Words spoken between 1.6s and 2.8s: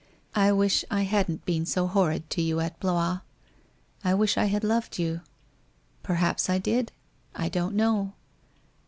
so horrid to you at